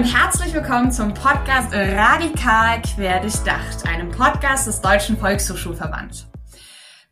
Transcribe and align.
und 0.00 0.16
herzlich 0.16 0.54
willkommen 0.54 0.90
zum 0.90 1.12
Podcast 1.12 1.74
Radikal 1.74 2.80
quer 2.80 3.20
durchdacht, 3.20 3.86
einem 3.86 4.10
Podcast 4.10 4.66
des 4.66 4.80
Deutschen 4.80 5.18
Volkshochschulverband. 5.18 6.26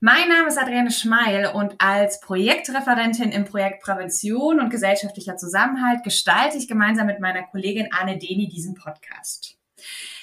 Mein 0.01 0.27
Name 0.31 0.49
ist 0.49 0.57
Adrienne 0.57 0.91
Schmeil 0.91 1.53
und 1.55 1.75
als 1.81 2.19
Projektreferentin 2.23 3.31
im 3.31 3.45
Projekt 3.45 3.83
Prävention 3.83 4.59
und 4.59 4.71
gesellschaftlicher 4.71 5.37
Zusammenhalt 5.37 6.03
gestalte 6.03 6.57
ich 6.57 6.67
gemeinsam 6.67 7.09
mit 7.09 7.21
meiner 7.21 7.43
Kollegin 7.43 7.91
Anne 7.93 8.17
Deni 8.17 8.49
diesen 8.49 8.75
Podcast. 8.75 9.59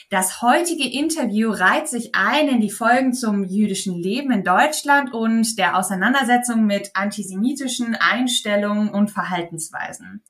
Das 0.09 0.41
heutige 0.41 0.89
Interview 0.89 1.51
reiht 1.51 1.87
sich 1.87 2.15
ein 2.15 2.47
in 2.47 2.61
die 2.61 2.71
Folgen 2.71 3.13
zum 3.13 3.43
jüdischen 3.43 3.93
Leben 3.93 4.31
in 4.31 4.43
Deutschland 4.43 5.13
und 5.13 5.59
der 5.59 5.77
Auseinandersetzung 5.77 6.65
mit 6.65 6.89
antisemitischen 6.95 7.93
Einstellungen 7.93 8.89
und 8.89 9.11
Verhaltensweisen. 9.11 10.23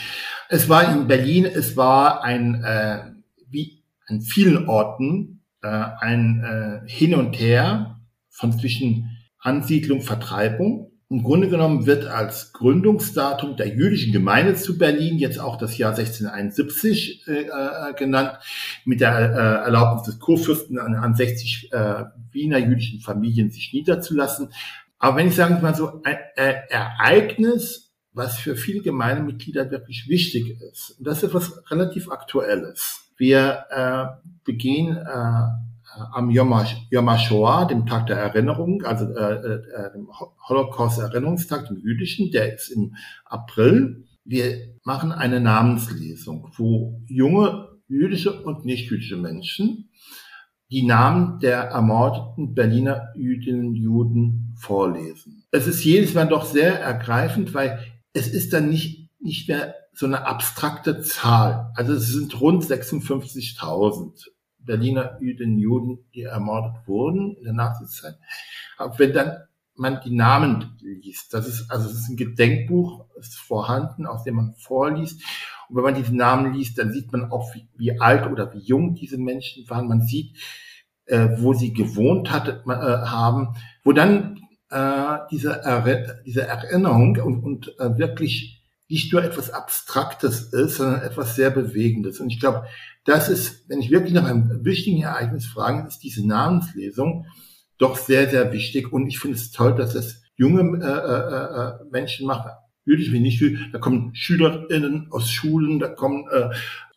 Es 0.50 0.67
war 0.67 0.91
in 0.91 1.07
Berlin, 1.07 1.46
es 1.46 1.78
war 1.78 2.23
ein, 2.23 2.63
äh, 2.63 3.03
wie 3.50 3.84
an 4.07 4.22
vielen 4.22 4.67
Orten, 4.67 5.41
äh, 5.62 5.67
ein 5.67 6.44
äh, 6.44 6.90
Hin 6.90 7.16
und 7.16 7.40
Her 7.40 8.00
von 8.29 8.57
zwischen 8.57 9.10
Ansiedlung, 9.41 10.02
Vertreibung 10.02 10.91
im 11.12 11.24
Grunde 11.24 11.50
genommen 11.50 11.85
wird 11.85 12.06
als 12.06 12.53
Gründungsdatum 12.53 13.57
der 13.57 13.68
jüdischen 13.68 14.13
Gemeinde 14.13 14.56
zu 14.56 14.78
Berlin 14.78 15.18
jetzt 15.18 15.41
auch 15.41 15.57
das 15.57 15.78
Jahr 15.78 15.91
1671 15.91 17.28
äh, 17.28 17.41
äh, 17.41 17.94
genannt, 17.97 18.40
mit 18.85 19.02
der 19.02 19.12
äh, 19.12 19.66
Erlaubnis 19.66 20.03
des 20.06 20.19
Kurfürsten 20.19 20.79
an, 20.79 20.96
an 20.96 21.13
60 21.13 21.74
äh, 21.74 22.06
Wiener 22.31 22.59
jüdischen 22.59 23.02
Familien 23.02 23.52
sich 23.52 23.74
niederzulassen. 23.74 24.53
Aber 25.00 25.18
wenn 25.18 25.28
ich 25.28 25.35
sagen 25.35 25.62
mal 25.62 25.75
so 25.75 26.02
ein 26.03 26.16
äh, 26.38 26.53
Ereignis, 26.69 27.91
was 28.13 28.38
für 28.38 28.56
viele 28.56 28.81
Gemeindemitglieder 28.81 29.69
wirklich 29.69 30.08
wichtig 30.08 30.62
ist, 30.62 30.96
und 30.97 31.08
das 31.08 31.18
ist 31.18 31.23
etwas 31.23 31.69
relativ 31.69 32.09
Aktuelles. 32.09 33.12
Wir 33.18 33.66
äh, 33.69 34.29
begehen 34.46 34.96
äh, 34.96 35.71
am 36.13 36.29
Yom 36.29 36.53
HaShoah, 36.53 37.68
dem 37.68 37.85
Tag 37.85 38.07
der 38.07 38.18
Erinnerung, 38.18 38.84
also 38.84 39.06
äh, 39.06 39.34
äh, 39.34 39.91
dem 39.94 40.07
Holocaust-Erinnerungstag, 40.47 41.68
dem 41.68 41.78
jüdischen, 41.78 42.31
der 42.31 42.56
ist 42.56 42.69
im 42.69 42.96
April. 43.25 44.06
Wir 44.24 44.75
machen 44.84 45.12
eine 45.12 45.40
Namenslesung, 45.40 46.52
wo 46.56 47.02
junge 47.07 47.69
jüdische 47.88 48.41
und 48.44 48.66
nicht-jüdische 48.66 49.18
Menschen 49.18 49.90
die 50.72 50.84
Namen 50.84 51.40
der 51.40 51.63
ermordeten 51.63 52.56
Berliner 52.56 53.09
Jüdinnen 53.16 53.68
und 53.68 53.75
Juden 53.75 54.56
vorlesen. 54.58 55.44
Es 55.52 55.68
ist 55.68 55.84
jedes 55.84 56.13
Mal 56.13 56.28
doch 56.28 56.46
sehr 56.46 56.79
ergreifend, 56.79 57.53
weil 57.53 57.79
es 58.13 58.29
ist 58.29 58.53
dann 58.53 58.69
nicht, 58.69 59.09
nicht 59.19 59.50
mehr 59.50 59.75
so 59.94 60.06
eine 60.06 60.25
abstrakte 60.25 61.02
Zahl. 61.02 61.72
Also 61.75 61.94
es 61.94 62.08
sind 62.08 62.40
rund 62.40 62.63
56.000 62.63 64.29
Berliner 64.66 65.17
Jüdinnen 65.19 65.59
Juden, 65.59 66.05
die 66.13 66.23
ermordet 66.23 66.88
wurden 66.88 67.35
in 67.38 67.44
der 67.44 67.53
Nazizeit. 67.53 68.16
Aber 68.77 68.97
wenn 68.99 69.13
dann 69.13 69.38
man 69.75 69.99
die 70.03 70.16
Namen 70.16 70.77
liest, 70.79 71.33
das 71.33 71.47
ist, 71.47 71.72
also 71.72 71.89
es 71.89 71.95
ist 71.95 72.09
ein 72.09 72.17
Gedenkbuch, 72.17 73.05
ist 73.19 73.35
vorhanden, 73.35 74.05
aus 74.05 74.23
dem 74.23 74.35
man 74.35 74.53
vorliest. 74.53 75.22
Und 75.69 75.77
wenn 75.77 75.83
man 75.83 75.95
diese 75.95 76.16
Namen 76.16 76.53
liest, 76.53 76.77
dann 76.77 76.91
sieht 76.91 77.11
man 77.11 77.31
auch, 77.31 77.53
wie, 77.55 77.67
wie 77.77 77.99
alt 77.99 78.27
oder 78.27 78.53
wie 78.53 78.59
jung 78.59 78.95
diese 78.95 79.17
Menschen 79.17 79.67
waren. 79.69 79.88
Man 79.88 80.01
sieht, 80.01 80.38
äh, 81.05 81.29
wo 81.38 81.53
sie 81.53 81.73
gewohnt 81.73 82.31
hatte, 82.31 82.63
äh, 82.67 82.69
haben, 82.69 83.55
wo 83.83 83.91
dann 83.91 84.39
äh, 84.69 85.17
diese, 85.31 85.61
er 85.63 86.22
diese 86.25 86.47
Erinnerung 86.47 87.17
und, 87.17 87.43
und 87.43 87.79
äh, 87.79 87.97
wirklich 87.97 88.60
nicht 88.91 89.13
nur 89.13 89.24
etwas 89.24 89.50
Abstraktes 89.50 90.53
ist, 90.53 90.75
sondern 90.75 91.02
etwas 91.02 91.35
sehr 91.35 91.50
Bewegendes. 91.50 92.19
Und 92.19 92.29
ich 92.29 92.40
glaube, 92.40 92.66
das 93.06 93.29
ist, 93.29 93.68
wenn 93.69 93.79
ich 93.79 93.90
wirklich 93.90 94.13
nach 94.13 94.25
einem 94.25 94.63
wichtigen 94.63 95.02
Ereignis 95.02 95.46
frage, 95.46 95.88
ist 95.88 96.00
diese 96.00 96.28
Namenslesung 96.28 97.25
doch 97.78 97.97
sehr, 97.97 98.29
sehr 98.29 98.52
wichtig. 98.52 98.91
Und 98.91 99.07
ich 99.07 99.19
finde 99.19 99.38
es 99.38 99.52
toll, 99.52 99.75
dass 99.75 99.96
es 99.96 100.22
junge 100.35 100.62
äh, 100.84 100.85
äh, 100.85 101.85
äh, 101.85 101.91
Menschen 101.91 102.28
machen, 102.28 102.52
jüdisch 102.85 103.12
wie 103.12 103.19
nicht 103.19 103.40
jüdisch. 103.40 103.69
Da 103.72 103.79
kommen 103.79 104.13
SchülerInnen 104.13 105.08
aus 105.09 105.31
Schulen, 105.31 105.79
da 105.79 105.88
kommen 105.88 106.25
äh, 106.29 106.50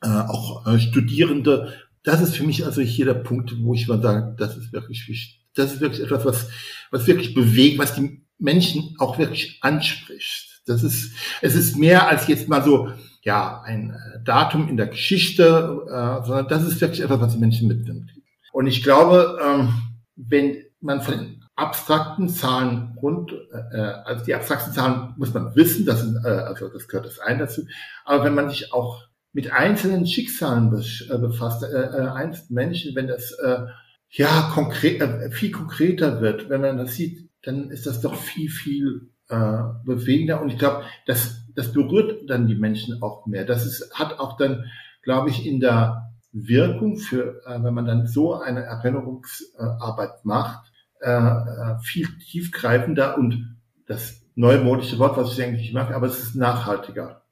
äh, 0.02 0.08
auch 0.08 0.66
äh, 0.66 0.78
Studierende. 0.78 1.72
Das 2.02 2.20
ist 2.20 2.36
für 2.36 2.44
mich 2.44 2.66
also 2.66 2.82
hier 2.82 3.06
der 3.06 3.14
Punkt, 3.14 3.54
wo 3.62 3.72
ich 3.74 3.88
mal 3.88 4.02
sage, 4.02 4.34
das 4.36 4.56
ist 4.56 4.72
wirklich 4.72 5.08
wichtig. 5.08 5.40
Das 5.54 5.72
ist 5.72 5.80
wirklich 5.80 6.02
etwas, 6.02 6.24
was, 6.24 6.50
was 6.90 7.06
wirklich 7.06 7.34
bewegt, 7.34 7.78
was 7.78 7.94
die 7.94 8.24
Menschen 8.38 8.96
auch 8.98 9.18
wirklich 9.18 9.58
anspricht. 9.62 10.53
Das 10.66 10.82
ist, 10.82 11.14
es 11.42 11.54
ist 11.54 11.76
mehr 11.76 12.08
als 12.08 12.26
jetzt 12.26 12.48
mal 12.48 12.62
so, 12.62 12.90
ja, 13.22 13.62
ein 13.62 13.90
äh, 13.90 14.22
Datum 14.22 14.68
in 14.68 14.76
der 14.76 14.86
Geschichte, 14.86 15.82
äh, 15.86 16.26
sondern 16.26 16.48
das 16.48 16.64
ist 16.64 16.80
wirklich 16.80 17.00
etwas, 17.00 17.20
was 17.20 17.32
die 17.32 17.38
Menschen 17.38 17.68
mitnimmt. 17.68 18.10
Und 18.52 18.66
ich 18.66 18.82
glaube, 18.82 19.38
ähm, 19.44 19.74
wenn 20.16 20.64
man 20.80 21.00
von 21.00 21.42
abstrakten 21.56 22.28
Zahlen 22.28 22.96
rund, 23.00 23.32
äh, 23.32 23.76
äh 23.76 23.94
also 24.04 24.24
die 24.24 24.34
abstrakten 24.34 24.72
Zahlen 24.72 25.14
muss 25.16 25.32
man 25.32 25.54
wissen, 25.56 25.86
das 25.86 26.02
sind, 26.02 26.24
äh, 26.24 26.28
also 26.28 26.68
das 26.68 26.88
gehört 26.88 27.06
das 27.06 27.18
ein 27.18 27.38
dazu, 27.38 27.62
aber 28.04 28.24
wenn 28.24 28.34
man 28.34 28.50
sich 28.50 28.72
auch 28.72 29.02
mit 29.32 29.52
einzelnen 29.52 30.06
Schicksalen 30.06 30.72
äh, 30.72 31.18
befasst, 31.18 31.62
äh, 31.64 31.66
einzelnen 31.66 32.54
Menschen, 32.54 32.94
wenn 32.94 33.08
das 33.08 33.32
äh, 33.32 33.66
ja 34.10 34.50
konkret, 34.54 35.00
äh, 35.00 35.30
viel 35.30 35.50
konkreter 35.50 36.20
wird, 36.20 36.48
wenn 36.48 36.60
man 36.60 36.78
das 36.78 36.94
sieht, 36.94 37.28
dann 37.42 37.70
ist 37.70 37.86
das 37.86 38.00
doch 38.00 38.14
viel, 38.14 38.48
viel 38.48 39.10
äh, 39.34 39.84
bewegender. 39.84 40.40
Und 40.40 40.50
ich 40.50 40.58
glaube, 40.58 40.82
das, 41.06 41.42
das 41.54 41.72
berührt 41.72 42.30
dann 42.30 42.46
die 42.46 42.54
Menschen 42.54 43.02
auch 43.02 43.26
mehr. 43.26 43.44
Das 43.44 43.66
ist, 43.66 43.92
hat 43.94 44.18
auch 44.18 44.36
dann, 44.36 44.64
glaube 45.02 45.30
ich, 45.30 45.46
in 45.46 45.60
der 45.60 46.12
Wirkung 46.32 46.96
für, 46.96 47.42
äh, 47.46 47.62
wenn 47.62 47.74
man 47.74 47.86
dann 47.86 48.06
so 48.06 48.34
eine 48.34 48.62
Erinnerungsarbeit 48.62 50.24
macht, 50.24 50.70
äh, 51.00 51.10
äh, 51.10 51.78
viel 51.82 52.08
tiefgreifender 52.18 53.18
und 53.18 53.56
das 53.86 54.22
neumodische 54.34 54.98
Wort, 54.98 55.16
was 55.16 55.32
ich 55.32 55.44
eigentlich 55.44 55.72
mag, 55.72 55.90
aber 55.92 56.06
es 56.06 56.18
ist 56.22 56.34
nachhaltiger. 56.34 57.23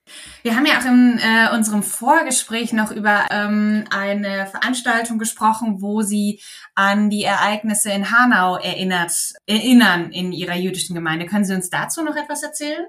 Wir 0.43 0.57
haben 0.57 0.67
ja 0.67 0.79
auch 0.79 0.85
in 0.85 1.19
äh, 1.19 1.55
unserem 1.55 1.83
Vorgespräch 1.83 2.73
noch 2.73 2.91
über 2.91 3.27
ähm, 3.31 3.85
eine 3.91 4.47
Veranstaltung 4.47 5.19
gesprochen, 5.19 5.81
wo 5.81 6.03
Sie 6.03 6.41
an 6.75 7.11
die 7.11 7.23
Ereignisse 7.23 7.93
in 7.93 8.11
Hanau 8.11 8.57
erinnert, 8.57 9.13
erinnern 9.47 10.11
in 10.11 10.33
Ihrer 10.33 10.57
jüdischen 10.57 10.95
Gemeinde. 10.95 11.27
Können 11.27 11.45
Sie 11.45 11.55
uns 11.55 11.71
dazu 11.71 12.03
noch 12.03 12.17
etwas 12.17 12.43
erzählen? 12.43 12.87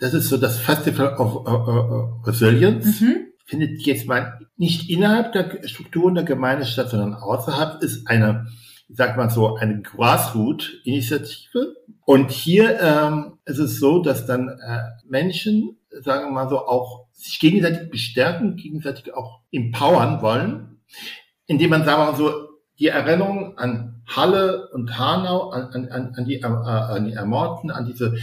das 0.00 0.14
ist 0.14 0.28
so 0.28 0.36
das 0.36 0.58
Festival 0.58 1.16
of 1.16 1.46
uh, 1.46 1.50
uh, 1.50 2.22
Resilience. 2.24 3.00
Mhm. 3.00 3.26
Findet 3.44 3.80
jetzt 3.86 4.06
mal 4.06 4.38
nicht 4.56 4.90
innerhalb 4.90 5.32
der 5.32 5.66
Strukturen 5.66 6.14
der 6.14 6.24
Gemeinde 6.24 6.66
statt, 6.66 6.90
sondern 6.90 7.14
außerhalb, 7.14 7.82
ist 7.82 8.06
eine, 8.08 8.46
ich 8.88 8.96
sag 8.96 9.16
mal 9.16 9.30
so, 9.30 9.56
eine 9.56 9.80
Grassroot-Initiative. 9.80 11.76
Und 12.04 12.30
hier 12.30 12.78
ähm, 12.80 13.38
ist 13.44 13.58
es 13.58 13.78
so, 13.78 14.02
dass 14.02 14.26
dann 14.26 14.48
äh, 14.48 14.80
Menschen, 15.08 15.77
sagen 15.90 16.26
wir 16.26 16.32
mal 16.32 16.48
so, 16.48 16.66
auch 16.66 17.06
sich 17.12 17.38
gegenseitig 17.40 17.90
bestärken, 17.90 18.56
gegenseitig 18.56 19.14
auch 19.14 19.40
empowern 19.50 20.22
wollen, 20.22 20.80
indem 21.46 21.70
man, 21.70 21.84
sagen 21.84 22.02
wir 22.02 22.12
mal 22.12 22.16
so, 22.16 22.48
die 22.78 22.88
Erinnerung 22.88 23.58
an 23.58 24.02
Halle 24.06 24.68
und 24.70 24.98
Hanau, 24.98 25.50
an, 25.50 25.88
an, 25.88 26.14
an, 26.14 26.24
die, 26.24 26.36
äh, 26.36 26.44
an 26.44 27.06
die 27.06 27.12
Ermordeten, 27.12 27.70
an 27.70 27.86
diese 27.86 28.16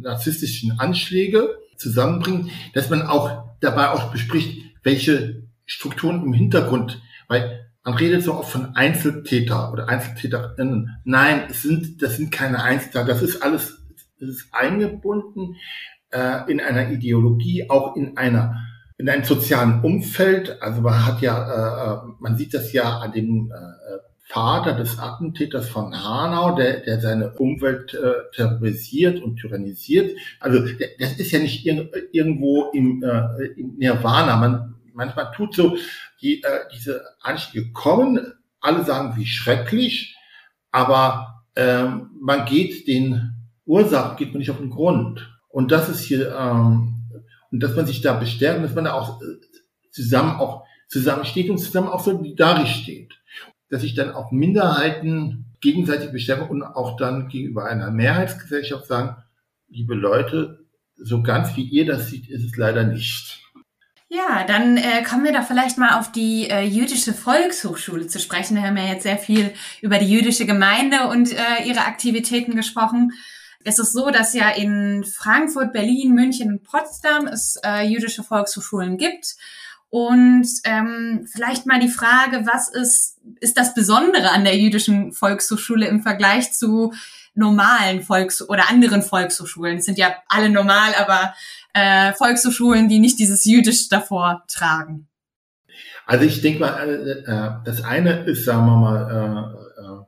narzisstischen 0.00 0.78
Anschläge 0.78 1.58
zusammenbringen, 1.76 2.50
dass 2.74 2.90
man 2.90 3.02
auch 3.02 3.44
dabei 3.60 3.90
auch 3.90 4.10
bespricht, 4.10 4.62
welche 4.82 5.42
Strukturen 5.66 6.22
im 6.22 6.32
Hintergrund, 6.32 7.00
weil 7.28 7.68
man 7.84 7.94
redet 7.94 8.22
so 8.22 8.34
oft 8.34 8.50
von 8.52 8.76
Einzeltäter 8.76 9.72
oder 9.72 9.88
Einzeltäterinnen. 9.88 11.00
Nein, 11.04 11.46
es 11.50 11.62
sind, 11.62 12.02
das 12.02 12.16
sind 12.16 12.30
keine 12.30 12.62
Einzeltäter, 12.62 13.04
das 13.04 13.22
ist 13.22 13.42
alles, 13.42 13.78
das 14.18 14.28
ist 14.28 14.54
eingebunden 14.54 15.56
äh, 16.12 16.50
in 16.50 16.60
einer 16.60 16.90
Ideologie, 16.90 17.68
auch 17.68 17.96
in 17.96 18.16
einer 18.16 18.56
in 18.98 19.08
einem 19.08 19.24
sozialen 19.24 19.80
Umfeld. 19.82 20.62
Also 20.62 20.80
man 20.80 21.04
hat 21.06 21.20
ja, 21.22 21.34
äh, 21.34 21.94
äh 21.94 21.98
man 22.20 22.36
sieht 22.36 22.54
das 22.54 22.72
ja 22.72 22.98
an 22.98 23.12
dem 23.12 23.50
äh, 23.50 23.98
Vater 24.32 24.72
des 24.72 24.98
Attentäters 24.98 25.68
von 25.68 25.92
Hanau, 25.92 26.54
der, 26.54 26.80
der 26.80 27.00
seine 27.00 27.32
Umwelt 27.32 27.92
äh, 27.92 28.34
terrorisiert 28.34 29.22
und 29.22 29.36
tyrannisiert. 29.36 30.16
Also 30.40 30.60
das 30.98 31.12
ist 31.18 31.32
ja 31.32 31.38
nicht 31.38 31.66
ir 31.66 31.90
irgendwo 32.12 32.70
im, 32.72 33.02
äh, 33.02 33.46
im 33.56 33.76
Nirvana. 33.76 34.36
Man 34.36 34.74
manchmal 34.94 35.32
tut 35.32 35.54
so, 35.54 35.76
die, 36.22 36.42
äh, 36.42 36.60
diese 36.74 37.02
Anstiege 37.20 37.72
kommen, 37.72 38.20
alle 38.60 38.84
sagen, 38.84 39.16
wie 39.16 39.26
schrecklich, 39.26 40.16
aber 40.70 41.44
ähm, 41.56 42.10
man 42.20 42.46
geht 42.46 42.86
den 42.86 43.34
Ursachen, 43.66 44.16
geht 44.16 44.28
man 44.28 44.38
nicht 44.38 44.50
auf 44.50 44.58
den 44.58 44.70
Grund. 44.70 45.31
Und 45.52 45.70
das 45.70 45.88
ist 45.88 46.00
hier, 46.00 46.34
ähm, 46.36 47.04
und 47.50 47.62
dass 47.62 47.76
man 47.76 47.86
sich 47.86 48.00
da 48.00 48.14
bestärkt, 48.14 48.64
dass 48.64 48.74
man 48.74 48.84
da 48.84 48.94
auch 48.94 49.22
äh, 49.22 49.24
zusammen 49.90 50.36
auch 50.40 50.64
zusammensteht 50.88 51.48
und 51.48 51.58
zusammen 51.58 51.88
auch 51.88 52.02
solidarisch 52.04 52.82
steht 52.82 53.14
dass 53.72 53.80
sich 53.80 53.94
dann 53.94 54.12
auch 54.12 54.30
Minderheiten 54.30 55.46
gegenseitig 55.62 56.12
bestärken 56.12 56.46
und 56.48 56.62
auch 56.62 56.98
dann 56.98 57.28
gegenüber 57.28 57.64
einer 57.64 57.90
Mehrheitsgesellschaft 57.90 58.86
sagen, 58.86 59.16
liebe 59.68 59.94
Leute, 59.94 60.66
so 60.94 61.22
ganz 61.22 61.56
wie 61.56 61.62
ihr 61.62 61.86
das 61.86 62.10
sieht, 62.10 62.28
ist 62.28 62.44
es 62.44 62.56
leider 62.58 62.84
nicht. 62.84 63.40
Ja, 64.10 64.44
dann 64.46 64.76
äh, 64.76 65.02
kommen 65.08 65.24
wir 65.24 65.32
da 65.32 65.40
vielleicht 65.40 65.78
mal 65.78 65.98
auf 65.98 66.12
die 66.12 66.50
äh, 66.50 66.64
jüdische 66.64 67.14
Volkshochschule 67.14 68.08
zu 68.08 68.20
sprechen. 68.20 68.56
Wir 68.56 68.64
haben 68.64 68.76
ja 68.76 68.84
jetzt 68.84 69.04
sehr 69.04 69.16
viel 69.16 69.54
über 69.80 69.96
die 69.96 70.12
jüdische 70.12 70.44
Gemeinde 70.44 71.08
und 71.08 71.32
äh, 71.32 71.64
ihre 71.64 71.86
Aktivitäten 71.86 72.54
gesprochen. 72.54 73.12
Es 73.64 73.78
ist 73.78 73.92
so, 73.92 74.10
dass 74.10 74.34
ja 74.34 74.50
in 74.50 75.04
Frankfurt, 75.04 75.72
Berlin, 75.72 76.14
München 76.14 76.50
und 76.50 76.62
Potsdam 76.62 77.26
es 77.26 77.58
äh, 77.64 77.86
jüdische 77.86 78.22
Volkshochschulen 78.22 78.96
gibt. 78.96 79.36
Und 79.90 80.48
ähm, 80.64 81.28
vielleicht 81.30 81.66
mal 81.66 81.78
die 81.78 81.88
Frage, 81.90 82.46
was 82.46 82.68
ist, 82.68 83.18
ist 83.40 83.58
das 83.58 83.74
Besondere 83.74 84.30
an 84.30 84.44
der 84.44 84.56
jüdischen 84.56 85.12
Volkshochschule 85.12 85.86
im 85.86 86.02
Vergleich 86.02 86.52
zu 86.52 86.94
normalen 87.34 88.02
Volks- 88.02 88.48
oder 88.48 88.70
anderen 88.70 89.02
Volkshochschulen? 89.02 89.78
Es 89.78 89.84
sind 89.84 89.98
ja 89.98 90.14
alle 90.28 90.48
normal, 90.48 90.94
aber 90.98 91.34
äh, 91.74 92.14
Volkshochschulen, 92.14 92.88
die 92.88 93.00
nicht 93.00 93.18
dieses 93.18 93.44
Jüdisch 93.44 93.88
davor 93.88 94.44
tragen. 94.48 95.08
Also 96.06 96.24
ich 96.24 96.40
denke 96.40 96.60
mal, 96.60 96.88
äh, 96.88 97.30
äh, 97.30 97.50
das 97.64 97.84
eine 97.84 98.24
ist, 98.24 98.44
sagen 98.44 98.66
wir 98.66 98.76
mal, 98.76 99.60
äh, 99.60 100.04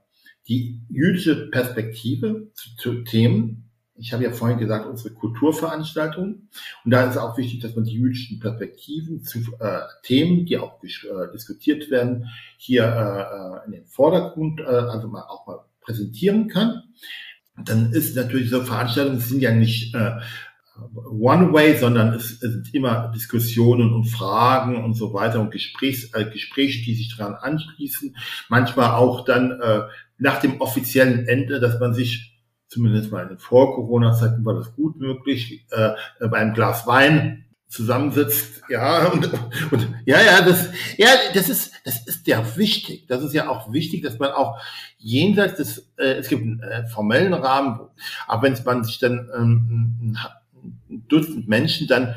die 0.48 0.80
jüdische 0.94 1.50
Perspektive 1.50 2.48
zu, 2.76 3.02
Themen, 3.04 3.70
ich 3.96 4.12
habe 4.12 4.24
ja 4.24 4.32
vorhin 4.32 4.58
gesagt, 4.58 4.86
unsere 4.86 5.14
Kulturveranstaltungen. 5.14 6.48
Und 6.84 6.90
da 6.90 7.04
ist 7.04 7.12
es 7.12 7.16
auch 7.16 7.38
wichtig, 7.38 7.60
dass 7.60 7.76
man 7.76 7.84
die 7.84 7.92
jüdischen 7.94 8.40
Perspektiven 8.40 9.22
zu 9.22 9.38
äh, 9.60 9.80
Themen, 10.02 10.46
die 10.46 10.58
auch 10.58 10.82
äh, 10.82 11.32
diskutiert 11.32 11.90
werden, 11.90 12.28
hier 12.56 12.84
äh, 12.84 13.66
in 13.66 13.72
den 13.72 13.86
Vordergrund, 13.86 14.60
äh, 14.60 14.64
also 14.64 15.06
mal 15.08 15.22
auch 15.22 15.46
mal 15.46 15.64
präsentieren 15.80 16.48
kann. 16.48 16.82
Dann 17.64 17.92
ist 17.92 18.16
natürlich 18.16 18.50
so 18.50 18.62
Veranstaltungen 18.62 19.20
sind 19.20 19.40
ja 19.40 19.52
nicht 19.52 19.94
äh, 19.94 20.16
one 21.08 21.52
way, 21.52 21.78
sondern 21.78 22.14
es, 22.14 22.32
es 22.32 22.40
sind 22.40 22.74
immer 22.74 23.12
Diskussionen 23.14 23.92
und 23.92 24.06
Fragen 24.06 24.82
und 24.82 24.94
so 24.94 25.14
weiter 25.14 25.40
und 25.40 25.52
Gesprächs, 25.52 26.12
äh, 26.14 26.24
Gespräche, 26.24 26.84
die 26.84 26.94
sich 26.94 27.16
daran 27.16 27.34
anschließen. 27.34 28.16
Manchmal 28.48 28.90
auch 28.92 29.24
dann 29.24 29.52
äh, 29.60 29.82
nach 30.18 30.40
dem 30.40 30.60
offiziellen 30.60 31.26
Ende, 31.26 31.60
dass 31.60 31.80
man 31.80 31.94
sich 31.94 32.34
zumindest 32.68 33.12
mal 33.12 33.22
in 33.22 33.28
den 33.28 33.38
Vor-Corona-Zeiten 33.38 34.44
war 34.44 34.54
das 34.54 34.74
gut 34.74 34.98
möglich, 34.98 35.66
äh, 35.70 35.90
bei 36.20 36.38
einem 36.38 36.54
Glas 36.54 36.86
Wein 36.86 37.44
zusammensitzt, 37.68 38.62
ja, 38.68 39.06
und, 39.12 39.30
und 39.70 39.88
ja, 40.04 40.20
ja, 40.22 40.42
das, 40.42 40.70
ja, 40.96 41.08
das 41.34 41.48
ist, 41.48 41.72
das 41.84 42.06
ist 42.06 42.26
ja 42.26 42.56
wichtig. 42.56 43.06
Das 43.08 43.22
ist 43.22 43.34
ja 43.34 43.48
auch 43.48 43.72
wichtig, 43.72 44.02
dass 44.02 44.18
man 44.18 44.30
auch 44.30 44.60
jenseits 44.98 45.56
des, 45.56 45.92
äh, 45.96 46.14
es 46.14 46.28
gibt 46.28 46.42
einen 46.42 46.60
äh, 46.62 46.86
formellen 46.86 47.34
Rahmen, 47.34 47.80
aber 48.26 48.42
wenn 48.42 48.56
man 48.64 48.84
sich 48.84 48.98
dann 48.98 49.28
ähm, 49.36 50.16
ein 50.88 51.06
Dutzend 51.08 51.48
Menschen 51.48 51.88
dann 51.88 52.14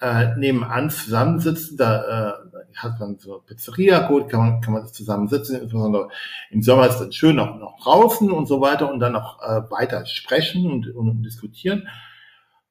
äh, 0.00 0.36
nebenan 0.36 0.90
zusammensitzen, 0.90 1.76
da 1.76 2.30
äh, 2.30 2.59
hat 2.76 3.00
man 3.00 3.18
so 3.18 3.42
Pizzeria, 3.46 4.06
gut, 4.08 4.28
kann 4.28 4.40
man, 4.40 4.60
kann 4.60 4.74
man 4.74 4.82
das 4.82 4.92
zusammensitzen, 4.92 5.60
insbesondere 5.60 6.08
im 6.50 6.62
Sommer 6.62 6.86
ist 6.88 7.00
es 7.00 7.14
schön 7.14 7.36
noch, 7.36 7.58
noch 7.58 7.78
draußen 7.82 8.30
und 8.30 8.46
so 8.46 8.60
weiter 8.60 8.90
und 8.92 9.00
dann 9.00 9.12
noch 9.12 9.40
äh, 9.42 9.62
weiter 9.70 10.06
sprechen 10.06 10.70
und, 10.70 10.94
und 10.94 11.22
diskutieren. 11.22 11.88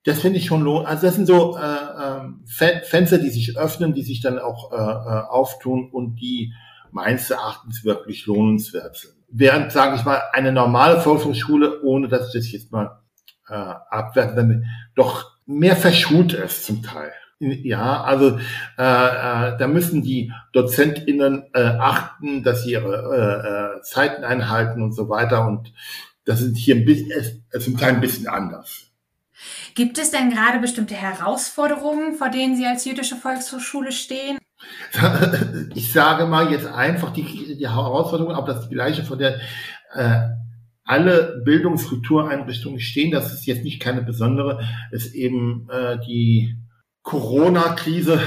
Das 0.06 0.22
finde 0.22 0.40
ich 0.40 0.46
schon 0.46 0.62
lohnt. 0.62 0.88
Also 0.88 1.08
das 1.08 1.16
sind 1.16 1.26
so 1.26 1.58
äh, 1.58 1.62
äh, 1.62 2.82
Fenster, 2.84 3.18
die 3.18 3.30
sich 3.30 3.58
öffnen, 3.58 3.94
die 3.94 4.04
sich 4.04 4.22
dann 4.22 4.40
auch 4.40 4.72
äh, 4.72 4.76
äh, 4.76 5.24
auftun 5.28 5.90
und 5.92 6.16
die 6.16 6.54
meines 6.92 7.30
Erachtens 7.30 7.84
wirklich 7.84 8.26
lohnenswert 8.26 8.98
sind. 8.98 9.14
Während, 9.30 9.72
sage 9.72 9.96
ich 9.96 10.06
mal, 10.06 10.22
eine 10.34 10.52
normale 10.52 11.02
Volkshochschule, 11.02 11.84
ohne 11.84 12.08
dass 12.08 12.28
ich 12.28 12.34
das 12.34 12.52
jetzt 12.52 12.72
mal 12.72 13.00
äh, 13.48 13.54
abwerte, 13.54 14.64
doch 14.96 15.32
mehr 15.46 15.76
verschult 15.76 16.34
ist 16.34 16.66
zum 16.66 16.82
Teil. 16.82 17.12
Ja, 17.40 18.04
also 18.04 18.38
äh, 18.78 18.82
äh, 18.82 19.58
da 19.58 19.68
müssen 19.68 20.02
die 20.04 20.32
DozentInnen 20.52 21.46
äh, 21.54 21.62
achten, 21.62 22.44
dass 22.44 22.64
sie 22.64 22.74
ihre 22.74 23.78
äh, 23.78 23.78
äh, 23.78 23.82
Zeiten 23.82 24.26
einhalten 24.26 24.82
und 24.82 24.92
so 24.92 25.08
weiter. 25.08 25.48
Und 25.48 25.74
das 26.26 26.42
ist 26.42 26.58
hier 26.58 26.76
ein 26.76 26.84
bisschen, 26.84 27.12
es 27.12 27.68
ist 27.68 27.82
ein 27.82 28.02
bisschen 28.02 28.28
anders. 28.28 28.88
Gibt 29.74 29.98
es 29.98 30.12
denn 30.12 30.30
gerade 30.30 30.60
bestimmte 30.60 30.96
Herausforderungen, 30.96 32.16
vor 32.16 32.30
denen 32.30 32.58
Sie 32.58 32.66
als 32.66 32.84
jüdische 32.84 33.16
Volkshochschule 33.16 33.92
stehen? 33.92 34.38
Ich 35.76 35.94
sage 35.94 36.26
mal 36.26 36.52
jetzt 36.52 36.68
einfach 36.68 37.14
die, 37.14 37.56
die 37.58 37.70
Herausforderung, 37.70 38.36
ob 38.36 38.46
das 38.46 38.68
die 38.68 38.76
gleiche, 38.76 39.06
von 39.06 39.18
der 39.18 39.40
äh, 39.94 40.28
alle 40.84 41.42
Bildungskultureinrichtungen 41.46 42.82
stehen. 42.82 43.12
Das 43.12 43.32
ist 43.32 43.46
jetzt 43.46 43.64
nicht 43.64 43.80
keine 43.80 44.02
besondere, 44.02 44.62
ist 44.92 45.14
eben 45.14 45.70
äh, 45.70 45.98
die 46.06 46.58
Corona-Krise, 47.04 48.20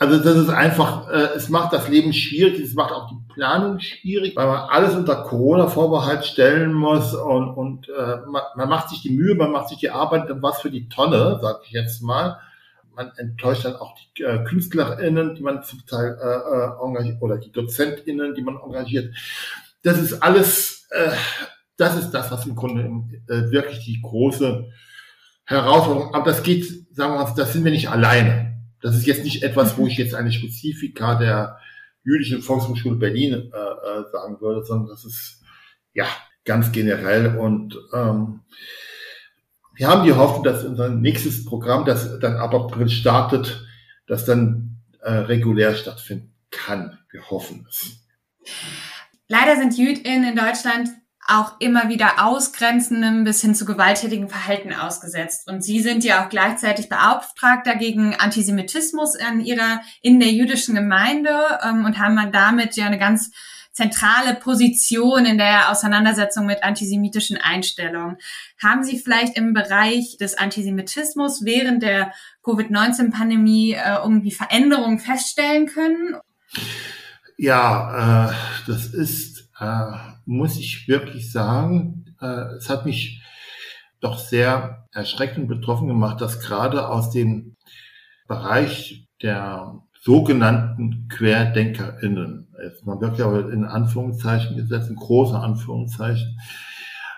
also 0.00 0.18
das 0.18 0.36
ist 0.36 0.48
einfach, 0.48 1.10
äh, 1.10 1.36
es 1.36 1.50
macht 1.50 1.74
das 1.74 1.86
Leben 1.88 2.14
schwierig, 2.14 2.58
es 2.58 2.72
macht 2.72 2.90
auch 2.90 3.10
die 3.10 3.18
Planung 3.34 3.80
schwierig, 3.80 4.34
weil 4.34 4.46
man 4.46 4.70
alles 4.70 4.94
unter 4.94 5.24
Corona-Vorbehalt 5.24 6.24
stellen 6.24 6.72
muss 6.72 7.14
und, 7.14 7.50
und 7.50 7.88
äh, 7.90 8.16
man, 8.26 8.42
man 8.56 8.68
macht 8.70 8.88
sich 8.88 9.02
die 9.02 9.10
Mühe, 9.10 9.34
man 9.34 9.52
macht 9.52 9.68
sich 9.68 9.76
die 9.76 9.90
Arbeit, 9.90 10.30
dann 10.30 10.42
was 10.42 10.62
für 10.62 10.70
die 10.70 10.88
Tonne, 10.88 11.38
sag 11.42 11.60
ich 11.66 11.72
jetzt 11.72 12.00
mal. 12.02 12.40
Man 12.96 13.12
enttäuscht 13.18 13.66
dann 13.66 13.76
auch 13.76 13.94
die 13.94 14.22
äh, 14.22 14.42
KünstlerInnen, 14.44 15.34
die 15.34 15.42
man 15.42 15.62
zum 15.64 15.84
Teil 15.84 16.18
äh, 16.18 16.26
äh, 16.26 16.82
engagiert, 16.82 17.20
oder 17.20 17.36
die 17.36 17.52
DozentInnen, 17.52 18.34
die 18.34 18.42
man 18.42 18.56
engagiert. 18.56 19.14
Das 19.82 19.98
ist 19.98 20.22
alles, 20.22 20.88
äh, 20.92 21.10
das 21.76 21.98
ist 21.98 22.12
das, 22.12 22.30
was 22.30 22.46
im 22.46 22.56
Grunde 22.56 22.84
äh, 23.28 23.50
wirklich 23.50 23.84
die 23.84 24.00
große 24.00 24.70
Herausforderung. 25.50 26.14
Aber 26.14 26.30
das 26.30 26.42
geht, 26.42 26.64
sagen 26.94 27.14
wir 27.14 27.24
mal, 27.24 27.34
das 27.36 27.52
sind 27.52 27.64
wir 27.64 27.72
nicht 27.72 27.90
alleine. 27.90 28.58
Das 28.80 28.96
ist 28.96 29.06
jetzt 29.06 29.24
nicht 29.24 29.42
etwas, 29.42 29.76
wo 29.76 29.86
ich 29.86 29.98
jetzt 29.98 30.14
eine 30.14 30.32
Spezifika 30.32 31.16
der 31.16 31.58
jüdischen 32.02 32.40
Volkshochschule 32.40 32.96
Berlin 32.96 33.32
äh, 33.32 33.36
äh, 33.36 34.10
sagen 34.10 34.40
würde, 34.40 34.64
sondern 34.64 34.88
das 34.88 35.04
ist 35.04 35.42
ja 35.92 36.06
ganz 36.44 36.72
generell. 36.72 37.36
Und 37.36 37.76
ähm, 37.92 38.40
wir 39.74 39.88
haben 39.88 40.04
die 40.04 40.14
Hoffnung, 40.14 40.44
dass 40.44 40.64
unser 40.64 40.88
nächstes 40.88 41.44
Programm, 41.44 41.84
das 41.84 42.18
dann 42.20 42.36
ab 42.36 42.54
April 42.54 42.88
startet, 42.88 43.66
das 44.06 44.24
dann 44.24 44.78
äh, 45.02 45.12
regulär 45.12 45.74
stattfinden 45.74 46.32
kann. 46.50 46.98
Wir 47.10 47.28
hoffen 47.30 47.66
es. 47.68 47.96
Leider 49.28 49.56
sind 49.56 49.76
JüdInnen 49.76 50.30
in 50.30 50.36
Deutschland 50.36 50.88
auch 51.30 51.60
immer 51.60 51.88
wieder 51.88 52.24
ausgrenzendem 52.24 53.24
bis 53.24 53.40
hin 53.40 53.54
zu 53.54 53.64
gewalttätigen 53.64 54.28
Verhalten 54.28 54.72
ausgesetzt. 54.72 55.48
Und 55.48 55.62
Sie 55.62 55.80
sind 55.80 56.04
ja 56.04 56.24
auch 56.24 56.28
gleichzeitig 56.28 56.88
Beauftragter 56.88 57.76
gegen 57.76 58.14
Antisemitismus 58.14 59.14
in 59.14 59.40
Ihrer, 59.40 59.80
in 60.02 60.20
der 60.20 60.30
jüdischen 60.30 60.74
Gemeinde 60.74 61.58
ähm, 61.62 61.84
und 61.84 61.98
haben 61.98 62.32
damit 62.32 62.76
ja 62.76 62.86
eine 62.86 62.98
ganz 62.98 63.30
zentrale 63.72 64.34
Position 64.34 65.24
in 65.24 65.38
der 65.38 65.70
Auseinandersetzung 65.70 66.46
mit 66.46 66.62
antisemitischen 66.62 67.38
Einstellungen. 67.38 68.16
Haben 68.62 68.82
Sie 68.82 68.98
vielleicht 68.98 69.36
im 69.36 69.54
Bereich 69.54 70.16
des 70.18 70.36
Antisemitismus 70.36 71.44
während 71.44 71.82
der 71.82 72.12
Covid-19-Pandemie 72.42 73.72
äh, 73.72 73.96
irgendwie 74.02 74.32
Veränderungen 74.32 74.98
feststellen 74.98 75.66
können? 75.66 76.16
Ja, 77.36 78.30
äh, 78.30 78.34
das 78.66 78.86
ist, 78.86 79.39
äh, 79.60 79.92
muss 80.24 80.58
ich 80.58 80.88
wirklich 80.88 81.30
sagen, 81.30 82.16
äh, 82.20 82.56
es 82.56 82.68
hat 82.68 82.86
mich 82.86 83.22
doch 84.00 84.18
sehr 84.18 84.86
erschreckend 84.92 85.48
betroffen 85.48 85.86
gemacht, 85.86 86.20
dass 86.20 86.40
gerade 86.40 86.88
aus 86.88 87.10
dem 87.10 87.56
Bereich 88.26 89.06
der 89.22 89.82
sogenannten 90.02 91.08
QuerdenkerInnen, 91.08 92.48
jetzt 92.64 92.86
man 92.86 93.00
wirklich 93.00 93.24
aber 93.24 93.52
in 93.52 93.64
Anführungszeichen 93.64 94.56
gesetzt, 94.56 94.88
in 94.88 94.96
große 94.96 95.38
Anführungszeichen, 95.38 96.40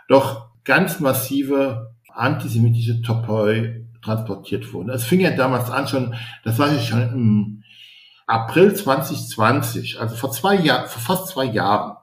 doch 0.09 0.51
ganz 0.65 0.99
massive 0.99 1.95
antisemitische 2.13 3.03
Topoi 3.03 3.87
transportiert 4.03 4.73
wurden. 4.73 4.91
Es 4.91 5.05
fing 5.05 5.21
ja 5.21 5.31
damals 5.31 5.71
an 5.71 5.87
schon, 5.87 6.15
das 6.43 6.59
war 6.59 6.73
ja 6.73 6.81
schon 6.81 7.03
im 7.03 7.63
April 8.27 8.75
2020, 8.75 10.01
also 10.01 10.17
vor 10.17 10.33
zwei 10.33 10.57
Jahren, 10.57 10.89
vor 10.89 11.17
fast 11.17 11.29
zwei 11.29 11.45
Jahren, 11.45 11.97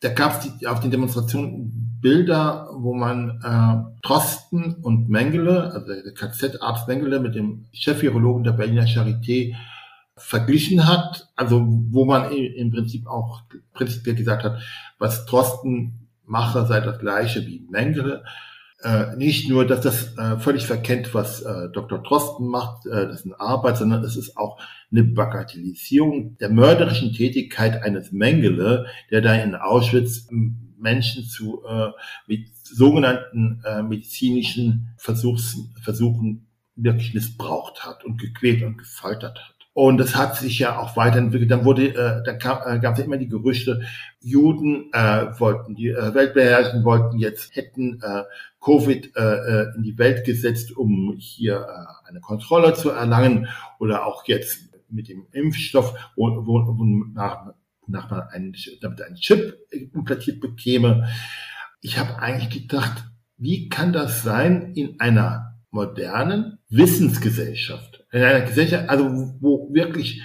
da 0.00 0.10
gab 0.10 0.40
es 0.40 0.66
auf 0.66 0.80
den 0.80 0.90
Demonstrationen 0.90 1.98
Bilder, 2.00 2.68
wo 2.74 2.94
man 2.94 3.40
äh, 3.42 4.06
Trosten 4.06 4.74
und 4.74 5.08
Mengele, 5.08 5.72
also 5.72 5.86
der 5.86 6.14
KZ-Arzt 6.14 6.86
Mengele 6.86 7.18
mit 7.18 7.34
dem 7.34 7.66
Chefvirologen 7.72 8.44
der 8.44 8.52
Berliner 8.52 8.86
Charité 8.86 9.56
verglichen 10.16 10.86
hat, 10.86 11.28
also 11.36 11.64
wo 11.90 12.04
man 12.04 12.30
im 12.32 12.70
Prinzip 12.70 13.06
auch 13.06 13.42
prinzipiell 13.72 14.16
gesagt 14.16 14.44
hat, 14.44 14.60
was 14.98 15.26
Drosten 15.26 16.08
mache, 16.24 16.66
sei 16.66 16.80
das 16.80 16.98
gleiche 16.98 17.46
wie 17.46 17.66
Mengele. 17.70 18.24
Äh, 18.82 19.16
nicht 19.16 19.48
nur, 19.48 19.66
dass 19.66 19.80
das 19.80 20.16
äh, 20.16 20.38
völlig 20.38 20.66
verkennt, 20.66 21.12
was 21.12 21.42
äh, 21.42 21.68
Dr. 21.70 22.00
Drosten 22.00 22.46
macht, 22.46 22.86
äh, 22.86 23.08
das 23.08 23.20
ist 23.20 23.26
eine 23.26 23.40
Arbeit, 23.40 23.76
sondern 23.76 24.04
es 24.04 24.16
ist 24.16 24.36
auch 24.36 24.60
eine 24.92 25.02
Bagatellisierung 25.02 26.36
der 26.38 26.50
mörderischen 26.50 27.12
Tätigkeit 27.12 27.82
eines 27.82 28.12
Mengele, 28.12 28.86
der 29.10 29.20
da 29.20 29.34
in 29.34 29.56
Auschwitz 29.56 30.28
Menschen 30.78 31.24
zu 31.24 31.64
äh, 31.66 31.90
mit 32.28 32.54
sogenannten 32.54 33.62
äh, 33.64 33.82
medizinischen 33.82 34.94
Versuchs, 34.96 35.56
Versuchen 35.82 36.46
wirklich 36.76 37.14
missbraucht 37.14 37.84
hat 37.84 38.04
und 38.04 38.20
gequält 38.20 38.62
und 38.62 38.78
gefoltert 38.78 39.40
hat. 39.40 39.57
Und 39.78 39.98
das 39.98 40.16
hat 40.16 40.34
sich 40.34 40.58
ja 40.58 40.76
auch 40.76 40.96
weiterentwickelt. 40.96 41.52
Dann 41.52 41.64
wurde, 41.64 41.94
äh, 41.94 42.20
da 42.24 42.32
kam, 42.32 42.58
äh, 42.66 42.80
gab 42.80 42.94
es 42.94 42.98
ja 42.98 43.04
immer 43.04 43.16
die 43.16 43.28
Gerüchte, 43.28 43.82
Juden 44.20 44.92
äh, 44.92 45.26
wollten 45.38 45.76
die 45.76 45.90
äh, 45.90 46.14
Welt 46.14 46.34
beherrschen, 46.34 46.82
wollten 46.82 47.16
jetzt 47.16 47.54
hätten 47.54 48.00
äh, 48.02 48.24
Covid 48.60 49.14
äh, 49.14 49.20
äh, 49.20 49.76
in 49.76 49.84
die 49.84 49.96
Welt 49.96 50.24
gesetzt, 50.24 50.76
um 50.76 51.14
hier 51.20 51.60
äh, 51.60 52.08
eine 52.08 52.18
Kontrolle 52.18 52.74
zu 52.74 52.90
erlangen 52.90 53.46
oder 53.78 54.04
auch 54.04 54.26
jetzt 54.26 54.68
mit 54.90 55.08
dem 55.08 55.28
Impfstoff, 55.30 55.94
wo, 56.16 56.26
wo, 56.44 56.76
wo 56.76 56.84
nach, 57.14 57.52
nach 57.86 58.10
man 58.10 58.22
einen, 58.22 58.56
damit 58.80 59.00
ein 59.00 59.14
Chip 59.14 59.58
implantiert 59.70 60.40
bekäme. 60.40 61.08
Ich 61.82 61.98
habe 61.98 62.18
eigentlich 62.18 62.62
gedacht, 62.62 63.04
wie 63.36 63.68
kann 63.68 63.92
das 63.92 64.24
sein 64.24 64.72
in 64.74 64.98
einer 64.98 65.54
modernen 65.70 66.58
Wissensgesellschaft. 66.68 67.97
In 68.10 68.22
einer 68.22 68.46
Gesellschaft, 68.46 68.88
also 68.88 69.34
wo 69.40 69.68
wirklich 69.72 70.22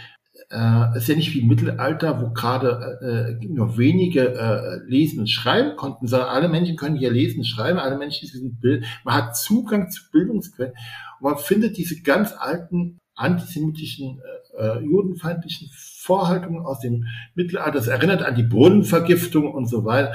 äh, 0.49 0.97
ist 0.97 1.07
ja 1.07 1.15
nicht 1.15 1.33
wie 1.33 1.39
im 1.39 1.47
Mittelalter, 1.47 2.21
wo 2.21 2.31
gerade 2.31 3.37
äh, 3.41 3.45
nur 3.45 3.77
wenige 3.77 4.33
äh, 4.35 4.89
lesen 4.89 5.19
und 5.19 5.29
schreiben 5.29 5.75
konnten, 5.75 6.07
sondern 6.07 6.29
alle 6.29 6.47
Menschen 6.47 6.75
können 6.75 6.95
hier 6.95 7.11
lesen 7.11 7.39
und 7.39 7.45
schreiben, 7.45 7.79
alle 7.79 7.97
Menschen 7.97 8.27
sind 8.27 8.61
Bild, 8.61 8.85
man 9.03 9.15
hat 9.15 9.37
Zugang 9.37 9.89
zu 9.89 10.03
Bildungsquellen 10.11 10.73
und 11.19 11.31
man 11.31 11.37
findet 11.37 11.77
diese 11.77 12.01
ganz 12.01 12.33
alten 12.37 12.99
antisemitischen, 13.15 14.21
äh, 14.57 14.63
äh 14.63 14.83
judenfeindlichen 14.83 15.69
Vorhaltungen 15.73 16.65
aus 16.65 16.79
dem 16.79 17.05
Mittelalter. 17.35 17.71
Das 17.71 17.87
erinnert 17.87 18.23
an 18.23 18.35
die 18.35 18.43
Brunnenvergiftung 18.43 19.51
und 19.53 19.67
so 19.67 19.85
weiter, 19.85 20.13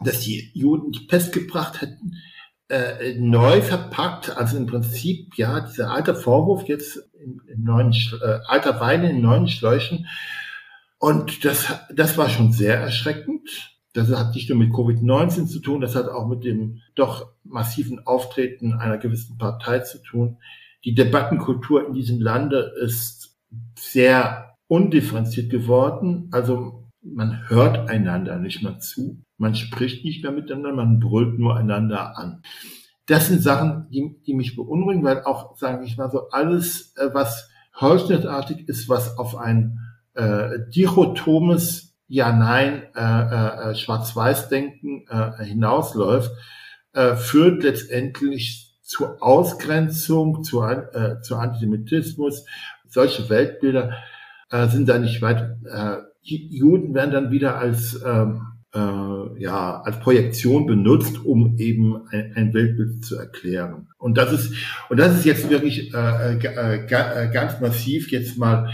dass 0.00 0.20
die 0.20 0.50
Juden 0.54 0.92
die 0.92 1.06
Pest 1.06 1.32
gebracht 1.32 1.80
hätten 1.80 2.16
äh, 2.72 3.14
neu 3.18 3.60
verpackt, 3.60 4.34
also 4.34 4.56
im 4.56 4.66
Prinzip, 4.66 5.36
ja, 5.36 5.60
dieser 5.60 5.90
alte 5.90 6.14
Vorwurf 6.14 6.62
jetzt 6.68 6.96
in, 7.22 7.42
in 7.46 7.64
neuen, 7.64 7.92
äh, 7.92 8.38
alter 8.46 8.80
Wein 8.80 9.04
in 9.04 9.20
neuen 9.20 9.46
Schläuchen. 9.46 10.06
Und 10.96 11.44
das, 11.44 11.66
das 11.94 12.16
war 12.16 12.30
schon 12.30 12.52
sehr 12.52 12.78
erschreckend. 12.78 13.74
Das 13.92 14.08
hat 14.10 14.34
nicht 14.34 14.48
nur 14.48 14.58
mit 14.58 14.70
Covid-19 14.70 15.48
zu 15.48 15.60
tun, 15.60 15.82
das 15.82 15.94
hat 15.94 16.08
auch 16.08 16.26
mit 16.26 16.44
dem 16.44 16.80
doch 16.94 17.32
massiven 17.44 18.06
Auftreten 18.06 18.72
einer 18.72 18.96
gewissen 18.96 19.36
Partei 19.36 19.80
zu 19.80 19.98
tun. 19.98 20.38
Die 20.84 20.94
Debattenkultur 20.94 21.86
in 21.86 21.92
diesem 21.92 22.22
Lande 22.22 22.72
ist 22.82 23.36
sehr 23.78 24.56
undifferenziert 24.66 25.50
geworden. 25.50 26.30
Also 26.32 26.81
man 27.02 27.48
hört 27.48 27.90
einander 27.90 28.38
nicht 28.38 28.62
mehr 28.62 28.78
zu. 28.78 29.22
Man 29.36 29.54
spricht 29.54 30.04
nicht 30.04 30.22
mehr 30.22 30.32
miteinander, 30.32 30.72
man 30.72 31.00
brüllt 31.00 31.38
nur 31.38 31.56
einander 31.56 32.16
an. 32.16 32.42
Das 33.06 33.26
sind 33.26 33.42
Sachen, 33.42 33.88
die, 33.90 34.16
die 34.24 34.34
mich 34.34 34.54
beunruhigen, 34.54 35.02
weil 35.02 35.22
auch, 35.24 35.56
sage 35.56 35.84
ich 35.84 35.96
mal 35.96 36.10
so, 36.10 36.28
alles, 36.30 36.94
äh, 36.96 37.08
was 37.12 37.50
holzschnittartig 37.80 38.68
ist, 38.68 38.88
was 38.88 39.18
auf 39.18 39.36
ein 39.36 39.80
äh, 40.14 40.60
dichotomes 40.74 41.96
Ja-Nein, 42.06 42.82
äh, 42.94 43.00
äh, 43.00 43.70
äh, 43.70 43.74
Schwarz-Weiß-Denken 43.74 45.06
äh, 45.08 45.44
hinausläuft, 45.44 46.30
äh, 46.92 47.16
führt 47.16 47.62
letztendlich 47.64 48.76
zur 48.82 49.22
Ausgrenzung, 49.22 50.44
zu, 50.44 50.62
äh, 50.62 51.20
zu 51.22 51.36
Antisemitismus. 51.36 52.44
Solche 52.86 53.28
Weltbilder 53.30 53.96
äh, 54.50 54.68
sind 54.68 54.88
da 54.88 54.98
nicht 54.98 55.22
weit. 55.22 55.56
Äh, 55.64 56.11
Juden 56.22 56.94
werden 56.94 57.10
dann 57.10 57.30
wieder 57.30 57.58
als 57.58 58.00
ähm, 58.04 58.42
äh, 58.74 59.42
ja, 59.42 59.82
als 59.82 60.00
Projektion 60.00 60.66
benutzt, 60.66 61.24
um 61.24 61.58
eben 61.58 62.06
ein, 62.08 62.32
ein, 62.34 62.54
Weltbild 62.54 63.04
zu 63.04 63.18
erklären. 63.18 63.88
Und 63.98 64.16
das 64.16 64.32
ist, 64.32 64.54
und 64.88 64.98
das 64.98 65.18
ist 65.18 65.26
jetzt 65.26 65.50
wirklich 65.50 65.92
äh, 65.92 66.36
äh, 66.36 66.86
äh 66.86 67.30
ganz 67.32 67.60
massiv 67.60 68.10
jetzt 68.10 68.38
mal 68.38 68.70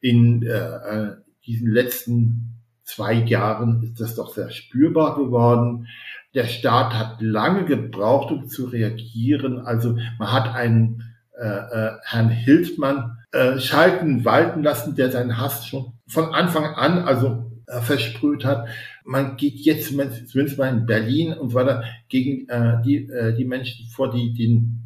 in 0.00 0.42
äh, 0.42 0.48
äh, 0.48 1.16
diesen 1.46 1.70
letzten 1.70 2.52
zwei 2.84 3.14
Jahren 3.14 3.82
ist 3.82 4.00
das 4.00 4.14
doch 4.14 4.34
sehr 4.34 4.50
spürbar 4.50 5.16
geworden. 5.16 5.86
Der 6.34 6.46
Staat 6.46 6.94
hat 6.94 7.20
lange 7.20 7.64
gebraucht, 7.64 8.32
um 8.32 8.48
zu 8.48 8.66
reagieren. 8.66 9.58
Also 9.60 9.96
man 10.18 10.32
hat 10.32 10.54
einen 10.54 11.02
äh, 11.38 11.46
äh, 11.46 11.92
Herrn 12.04 12.30
Hildmann 12.30 13.18
äh, 13.32 13.58
schalten, 13.58 14.24
walten 14.24 14.62
lassen, 14.62 14.94
der 14.94 15.10
seinen 15.10 15.38
Hass 15.38 15.66
schon 15.66 15.92
von 16.06 16.34
Anfang 16.34 16.64
an, 16.64 16.98
also 16.98 17.50
äh, 17.66 17.80
versprüht 17.80 18.44
hat. 18.44 18.68
Man 19.04 19.36
geht 19.36 19.56
jetzt 19.60 19.88
zumindest 19.88 20.58
mal 20.58 20.68
in 20.68 20.86
Berlin 20.86 21.32
und 21.32 21.50
so 21.50 21.56
weiter 21.56 21.84
gegen 22.08 22.48
äh, 22.48 22.82
die, 22.84 23.08
äh, 23.08 23.34
die 23.34 23.44
Menschen 23.44 23.86
vor, 23.88 24.10
die 24.10 24.32
den 24.32 24.78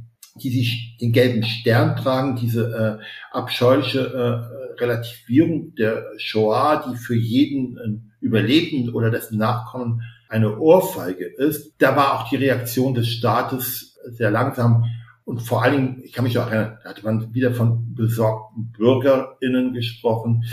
die 0.42 0.50
sich 0.50 0.98
den 1.00 1.12
gelben 1.12 1.42
Stern 1.42 1.96
tragen, 1.96 2.36
diese 2.36 3.00
äh, 3.00 3.34
abscheuliche 3.34 4.00
äh, 4.00 4.80
Relativierung 4.80 5.74
der 5.76 6.04
Shoah, 6.18 6.84
die 6.86 6.96
für 6.96 7.14
jeden 7.14 7.78
äh, 7.78 8.24
Überlebenden 8.24 8.94
oder 8.94 9.10
dessen 9.10 9.38
Nachkommen 9.38 10.02
eine 10.28 10.58
Ohrfeige 10.58 11.24
ist. 11.24 11.74
Da 11.78 11.96
war 11.96 12.14
auch 12.14 12.28
die 12.28 12.36
Reaktion 12.36 12.94
des 12.94 13.08
Staates 13.08 13.98
sehr 14.10 14.30
langsam 14.30 14.84
und 15.26 15.40
vor 15.40 15.64
allen 15.64 15.72
Dingen, 15.72 16.02
ich 16.04 16.12
kann 16.12 16.22
mich 16.22 16.38
auch 16.38 16.46
erinnern, 16.46 16.78
da 16.84 16.90
hatte 16.90 17.04
man 17.04 17.34
wieder 17.34 17.52
von 17.52 17.94
besorgten 17.96 18.70
BürgerInnen 18.70 19.74
gesprochen. 19.74 20.44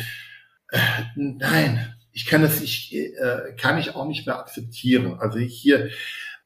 Äh, 0.69 0.79
nein, 1.15 1.93
ich 2.11 2.25
kann 2.25 2.41
das 2.41 2.59
ich, 2.59 2.91
äh, 2.95 3.53
kann 3.55 3.77
ich 3.77 3.95
auch 3.95 4.07
nicht 4.07 4.25
mehr 4.25 4.39
akzeptieren. 4.39 5.19
Also 5.19 5.37
ich 5.37 5.55
hier 5.55 5.91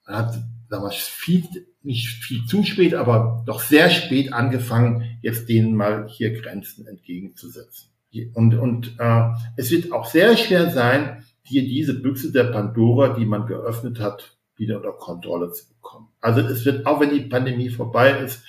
hat 0.05 0.37
damals 0.69 0.95
viel, 0.95 1.45
nicht 1.83 2.07
viel 2.21 2.45
zu 2.45 2.63
spät, 2.63 2.95
aber 2.95 3.43
doch 3.47 3.61
sehr 3.61 3.89
spät 3.89 4.33
angefangen, 4.33 5.19
jetzt 5.21 5.47
denen 5.47 5.73
mal 5.73 6.09
hier 6.09 6.33
Grenzen 6.41 6.85
entgegenzusetzen. 6.85 7.91
Und, 8.33 8.55
und 8.55 8.99
äh, 8.99 9.29
es 9.55 9.71
wird 9.71 9.93
auch 9.93 10.05
sehr 10.05 10.35
schwer 10.35 10.69
sein, 10.69 11.23
hier 11.43 11.63
diese 11.63 11.93
Büchse 12.01 12.33
der 12.33 12.45
Pandora, 12.45 13.17
die 13.17 13.25
man 13.25 13.47
geöffnet 13.47 14.01
hat, 14.01 14.36
wieder 14.59 14.77
unter 14.77 14.93
Kontrolle 14.93 15.51
zu 15.51 15.67
bekommen. 15.67 16.09
Also 16.21 16.41
es 16.41 16.65
wird, 16.65 16.85
auch 16.85 16.99
wenn 16.99 17.11
die 17.11 17.21
Pandemie 17.21 17.69
vorbei 17.69 18.11
ist, 18.19 18.43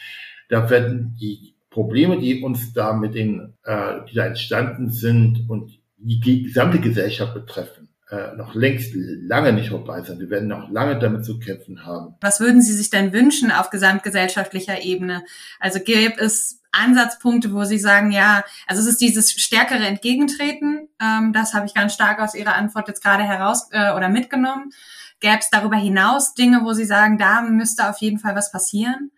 da 0.49 0.69
werden 0.71 1.17
die 1.21 1.55
Probleme, 1.71 2.19
die 2.19 2.43
uns 2.43 2.73
da 2.73 2.93
mit 2.93 3.15
den, 3.15 3.55
äh, 3.65 4.01
die 4.11 4.15
da 4.15 4.27
entstanden 4.27 4.91
sind 4.91 5.49
und 5.49 5.79
die 5.99 6.45
gesamte 6.45 6.79
Gesellschaft 6.79 7.35
betreffen, 7.35 7.89
äh, 8.11 8.35
noch 8.37 8.55
längst 8.55 8.95
lange 8.95 9.53
nicht 9.53 9.69
vorbei 9.69 10.03
sein. 10.03 10.19
Wir 10.19 10.31
werden 10.31 10.49
noch 10.49 10.71
lange 10.71 10.99
damit 10.99 11.25
zu 11.25 11.39
kämpfen 11.39 11.85
haben. 11.85 12.15
Was 12.21 12.41
würden 12.41 12.63
Sie 12.63 12.73
sich 12.73 12.91
denn 12.91 13.13
wünschen 13.13 13.51
auf 13.51 13.71
gesamtgesellschaftlicher 13.71 14.83
Ebene? 14.83 15.25
Also 15.61 15.81
gäbe 15.81 16.21
es 16.21 16.63
Ansatzpunkte, 16.73 17.53
wo 17.53 17.65
Sie 17.65 17.79
sagen, 17.79 18.11
ja, 18.11 18.45
also 18.67 18.83
es 18.83 18.89
ist 18.89 19.01
dieses 19.01 19.33
stärkere 19.33 19.85
Entgegentreten, 19.87 20.88
ähm, 21.01 21.33
das 21.33 21.55
habe 21.55 21.67
ich 21.67 21.75
ganz 21.75 21.95
stark 21.95 22.21
aus 22.21 22.35
Ihrer 22.35 22.55
Antwort 22.55 22.89
jetzt 22.89 23.03
gerade 23.03 23.23
heraus 23.23 23.69
äh, 23.71 23.93
oder 23.93 24.09
mitgenommen. 24.09 24.73
Gäbe 25.21 25.39
es 25.41 25.51
darüber 25.51 25.77
hinaus 25.77 26.35
Dinge, 26.35 26.61
wo 26.63 26.73
Sie 26.73 26.85
sagen, 26.85 27.19
da 27.19 27.43
müsste 27.43 27.89
auf 27.89 27.99
jeden 27.99 28.19
Fall 28.19 28.37
was 28.37 28.53
passieren? 28.53 29.11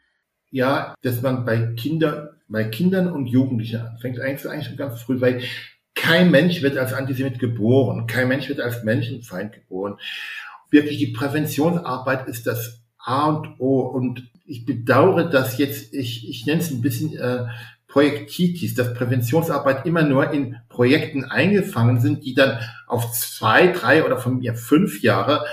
Ja, 0.50 0.94
dass 1.02 1.22
man 1.22 1.44
bei 1.44 1.74
Kindern, 1.76 2.30
bei 2.48 2.64
Kindern 2.64 3.12
und 3.12 3.26
Jugendlichen 3.26 3.80
anfängt, 3.80 4.18
eigentlich, 4.18 4.50
eigentlich 4.50 4.66
schon 4.66 4.76
ganz 4.76 5.00
früh, 5.00 5.20
weil 5.20 5.42
kein 5.94 6.30
Mensch 6.30 6.62
wird 6.62 6.76
als 6.78 6.92
Antisemit 6.92 7.38
geboren, 7.38 8.06
kein 8.06 8.28
Mensch 8.28 8.48
wird 8.48 8.60
als 8.60 8.82
Menschenfeind 8.82 9.52
geboren. 9.52 9.98
Wirklich 10.70 10.98
die 10.98 11.12
Präventionsarbeit 11.12 12.26
ist 12.26 12.46
das 12.46 12.80
A 12.98 13.26
und 13.26 13.60
O 13.60 13.80
und 13.80 14.28
ich 14.44 14.64
bedauere, 14.64 15.30
dass 15.30 15.58
jetzt, 15.58 15.94
ich, 15.94 16.28
ich 16.28 16.46
nenne 16.46 16.60
es 16.60 16.70
ein 16.70 16.80
bisschen 16.80 17.16
äh, 17.16 17.46
Projektitis, 17.90 18.74
dass 18.74 18.94
Präventionsarbeit 18.94 19.84
immer 19.84 20.02
nur 20.02 20.32
in 20.32 20.56
Projekten 20.68 21.24
eingefangen 21.24 22.00
sind, 22.00 22.24
die 22.24 22.34
dann 22.34 22.60
auf 22.86 23.10
zwei, 23.12 23.66
drei 23.66 24.04
oder 24.04 24.16
von 24.16 24.38
mir 24.38 24.54
fünf 24.54 25.02
Jahre 25.02 25.44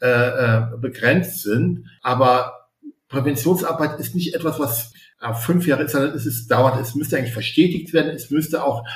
äh, 0.00 0.08
äh, 0.08 0.62
begrenzt 0.78 1.42
sind. 1.42 1.86
Aber 2.00 2.68
Präventionsarbeit 3.08 3.98
ist 3.98 4.14
nicht 4.14 4.34
etwas, 4.34 4.60
was 4.60 4.92
auf 5.18 5.42
fünf 5.42 5.66
Jahre 5.66 5.82
ist, 5.82 5.92
sondern 5.92 6.14
es 6.14 6.26
ist 6.26 6.48
dauert. 6.48 6.80
Es 6.80 6.94
müsste 6.94 7.18
eigentlich 7.18 7.34
verstetigt 7.34 7.92
werden. 7.92 8.12
Es 8.14 8.30
müsste 8.30 8.62
auch 8.62 8.86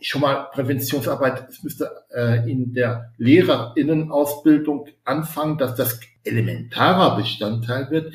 schon 0.00 0.22
mal 0.22 0.48
Präventionsarbeit, 0.52 1.46
es 1.50 1.62
müsste 1.62 1.90
äh, 2.10 2.50
in 2.50 2.72
der 2.72 3.12
Lehrerinnenausbildung 3.18 4.88
anfangen, 5.04 5.58
dass 5.58 5.74
das 5.74 6.00
elementarer 6.24 7.16
Bestandteil 7.16 7.90
wird. 7.90 8.14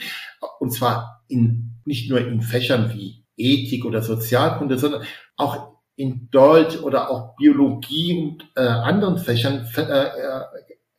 Und 0.60 0.72
zwar 0.72 1.24
in, 1.28 1.76
nicht 1.86 2.10
nur 2.10 2.20
in 2.20 2.42
Fächern 2.42 2.92
wie 2.92 3.25
Ethik 3.38 3.86
oder 3.86 4.02
Sozialkunde, 4.02 4.78
sondern 4.78 5.04
auch 5.36 5.76
in 5.96 6.30
Deutsch 6.32 6.78
oder 6.78 7.10
auch 7.10 7.36
Biologie 7.36 8.22
und 8.22 8.46
äh, 8.56 8.62
anderen 8.62 9.18
Fächern 9.18 9.68
äh, 9.78 9.82
äh 9.82 10.42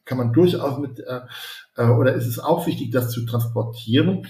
kann 0.07 0.19
man 0.19 0.33
durchaus 0.33 0.79
mit, 0.79 1.01
äh, 1.01 1.21
äh, 1.77 1.89
oder 1.89 2.15
ist 2.15 2.27
es 2.27 2.39
auch 2.39 2.67
wichtig, 2.67 2.93
das 2.93 3.11
zu 3.11 3.27
transportieren. 3.27 4.27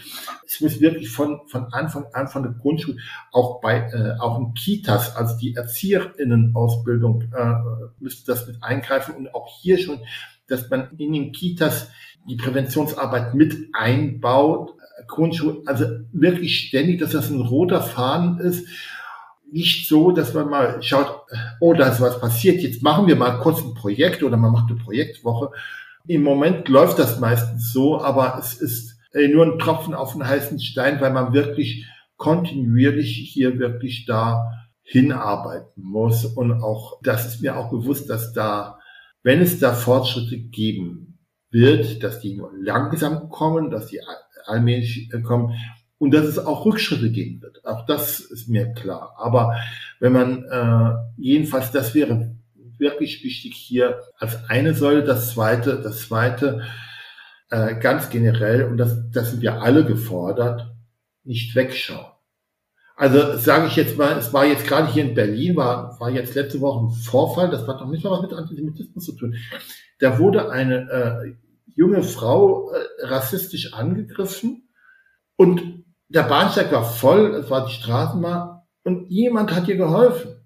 Es 0.46 0.60
muss 0.60 0.80
wirklich 0.80 1.10
von, 1.10 1.42
von 1.46 1.72
Anfang 1.72 2.06
an, 2.14 2.28
von 2.28 2.42
der 2.42 2.52
Grundschule, 2.52 2.96
auch 3.30 3.60
bei, 3.60 3.80
äh, 3.92 4.18
auch 4.18 4.38
in 4.38 4.54
Kitas, 4.54 5.14
also 5.14 5.36
die 5.36 5.54
Erzieherinnenausbildung, 5.54 7.22
äh, 7.30 7.54
müsste 8.00 8.32
das 8.32 8.46
mit 8.46 8.62
eingreifen 8.62 9.14
und 9.14 9.34
auch 9.34 9.46
hier 9.60 9.78
schon, 9.78 10.00
dass 10.48 10.70
man 10.70 10.96
in 10.96 11.12
den 11.12 11.32
Kitas 11.32 11.90
die 12.26 12.36
Präventionsarbeit 12.36 13.34
mit 13.34 13.54
einbaut, 13.72 14.75
Grundschule, 15.08 15.62
also 15.66 15.86
wirklich 16.12 16.68
ständig, 16.68 17.00
dass 17.00 17.12
das 17.12 17.30
ein 17.30 17.40
roter 17.40 17.82
Faden 17.82 18.38
ist 18.38 18.66
nicht 19.50 19.88
so, 19.88 20.10
dass 20.10 20.34
man 20.34 20.48
mal 20.48 20.82
schaut, 20.82 21.22
oh, 21.60 21.72
da 21.72 21.88
ist 21.88 22.00
was 22.00 22.20
passiert, 22.20 22.60
jetzt 22.62 22.82
machen 22.82 23.06
wir 23.06 23.16
mal 23.16 23.38
kurz 23.38 23.62
ein 23.62 23.74
Projekt 23.74 24.22
oder 24.22 24.36
man 24.36 24.52
macht 24.52 24.70
eine 24.70 24.80
Projektwoche. 24.80 25.50
Im 26.06 26.22
Moment 26.22 26.68
läuft 26.68 26.98
das 26.98 27.20
meistens 27.20 27.72
so, 27.72 28.00
aber 28.00 28.36
es 28.38 28.54
ist 28.54 28.98
äh, 29.12 29.28
nur 29.28 29.46
ein 29.46 29.58
Tropfen 29.58 29.94
auf 29.94 30.12
den 30.12 30.26
heißen 30.26 30.60
Stein, 30.60 31.00
weil 31.00 31.12
man 31.12 31.32
wirklich 31.32 31.86
kontinuierlich 32.16 33.30
hier 33.32 33.58
wirklich 33.58 34.04
da 34.06 34.50
hinarbeiten 34.82 35.82
muss. 35.82 36.24
Und 36.24 36.62
auch, 36.62 37.00
das 37.02 37.26
ist 37.26 37.42
mir 37.42 37.56
auch 37.56 37.70
bewusst, 37.70 38.08
dass 38.10 38.32
da, 38.32 38.78
wenn 39.22 39.40
es 39.40 39.58
da 39.58 39.72
Fortschritte 39.72 40.38
geben 40.38 41.18
wird, 41.50 42.02
dass 42.02 42.20
die 42.20 42.36
nur 42.36 42.52
langsam 42.60 43.28
kommen, 43.28 43.70
dass 43.70 43.86
die 43.86 44.00
allmählich 44.48 45.12
äh, 45.12 45.20
kommen, 45.20 45.54
und 45.98 46.12
dass 46.12 46.26
es 46.26 46.38
auch 46.38 46.66
Rückschritte 46.66 47.10
geben 47.10 47.40
wird. 47.42 47.64
Auch 47.64 47.86
das 47.86 48.20
ist 48.20 48.48
mir 48.48 48.72
klar. 48.74 49.14
Aber 49.16 49.56
wenn 49.98 50.12
man 50.12 50.44
äh, 50.44 50.94
jedenfalls, 51.16 51.70
das 51.72 51.94
wäre 51.94 52.36
wirklich 52.78 53.24
wichtig 53.24 53.54
hier 53.54 54.00
als 54.18 54.48
eine 54.50 54.74
Säule, 54.74 55.04
das 55.04 55.32
zweite, 55.32 55.80
das 55.82 56.08
zweite 56.08 56.62
äh, 57.50 57.76
ganz 57.76 58.10
generell, 58.10 58.64
und 58.64 58.76
das, 58.76 59.10
das 59.10 59.30
sind 59.30 59.40
wir 59.40 59.62
alle 59.62 59.84
gefordert, 59.84 60.74
nicht 61.24 61.54
wegschauen. 61.54 62.12
Also 62.94 63.36
sage 63.36 63.66
ich 63.66 63.76
jetzt 63.76 63.98
mal, 63.98 64.16
es 64.18 64.32
war 64.32 64.46
jetzt 64.46 64.66
gerade 64.66 64.90
hier 64.90 65.04
in 65.04 65.14
Berlin, 65.14 65.56
war, 65.56 66.00
war 66.00 66.10
jetzt 66.10 66.34
letzte 66.34 66.60
Woche 66.60 66.86
ein 66.86 66.90
Vorfall, 66.90 67.50
das 67.50 67.66
hat 67.68 67.80
noch 67.80 67.90
nicht 67.90 68.04
mal 68.04 68.10
was 68.10 68.22
mit 68.22 68.32
Antisemitismus 68.32 69.04
zu 69.04 69.12
tun. 69.12 69.36
Da 69.98 70.18
wurde 70.18 70.50
eine 70.50 70.90
äh, 70.90 71.34
junge 71.74 72.02
Frau 72.02 72.70
äh, 72.70 73.06
rassistisch 73.06 73.74
angegriffen 73.74 74.68
und 75.36 75.84
der 76.08 76.22
Bahnsteig 76.22 76.70
war 76.72 76.84
voll, 76.84 77.34
es 77.34 77.50
war 77.50 77.66
die 77.66 77.72
Straßenbahn 77.72 78.60
und 78.84 79.10
jemand 79.10 79.54
hat 79.54 79.66
ihr 79.68 79.76
geholfen. 79.76 80.36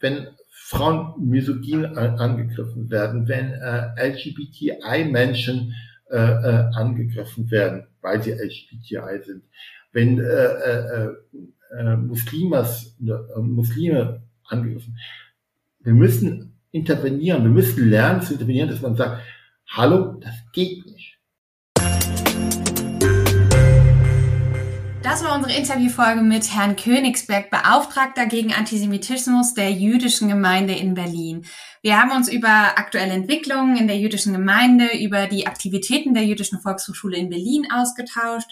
Wenn 0.00 0.28
Frauen 0.50 1.14
misogyn 1.18 1.84
angegriffen 1.84 2.90
werden, 2.90 3.28
wenn 3.28 3.52
äh, 3.52 4.08
LGBTI-Menschen 4.08 5.74
äh, 6.10 6.16
äh, 6.16 6.70
angegriffen 6.74 7.50
werden, 7.50 7.86
weil 8.00 8.22
sie 8.22 8.32
LGBTI 8.32 9.22
sind, 9.24 9.44
wenn 9.92 10.18
äh, 10.18 10.24
äh, 10.24 11.08
äh, 11.78 11.96
Muslimas, 11.96 12.96
äh, 13.00 13.40
Muslime 13.40 14.22
angegriffen. 14.44 14.98
Wir 15.80 15.94
müssen 15.94 16.58
intervenieren, 16.70 17.44
wir 17.44 17.50
müssen 17.50 17.88
lernen 17.88 18.22
zu 18.22 18.34
intervenieren, 18.34 18.68
dass 18.68 18.82
man 18.82 18.96
sagt, 18.96 19.22
hallo, 19.68 20.14
das 20.20 20.34
geht 20.52 20.86
nicht. 20.86 21.16
Das 25.02 25.24
war 25.24 25.36
unsere 25.36 25.56
Interviewfolge 25.56 26.20
mit 26.20 26.52
Herrn 26.52 26.76
Königsberg, 26.76 27.48
Beauftragter 27.50 28.26
gegen 28.26 28.52
Antisemitismus 28.52 29.54
der 29.54 29.70
jüdischen 29.70 30.28
Gemeinde 30.28 30.74
in 30.74 30.94
Berlin. 30.94 31.46
Wir 31.80 31.98
haben 31.98 32.10
uns 32.10 32.28
über 32.28 32.48
aktuelle 32.48 33.12
Entwicklungen 33.12 33.76
in 33.76 33.86
der 33.86 33.96
jüdischen 33.98 34.32
Gemeinde, 34.32 34.88
über 34.98 35.26
die 35.26 35.46
Aktivitäten 35.46 36.12
der 36.12 36.24
jüdischen 36.24 36.60
Volkshochschule 36.60 37.16
in 37.16 37.30
Berlin 37.30 37.68
ausgetauscht. 37.72 38.50